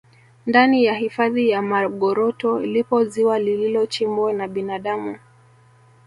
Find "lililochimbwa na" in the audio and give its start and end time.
3.39-4.47